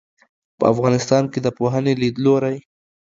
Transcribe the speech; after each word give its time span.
په 0.57 0.65
افغانستان 0.73 1.23
کې 1.31 1.39
د 1.41 1.47
پوهنې 1.57 1.93
لیدلورى 2.01 2.55